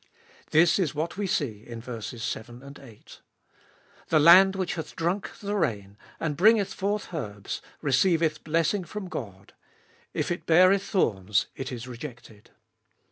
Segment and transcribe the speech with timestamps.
[0.49, 2.07] This is what we see in vers.
[2.23, 3.21] 7 and 8.
[4.07, 9.53] The land which hath drunk the rain, and bringeth forth herbs, receiveth blessing from God:
[10.11, 12.49] if it beareth thorns, it is rejected.